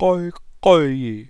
[0.00, 0.06] 该
[0.62, 1.26] 该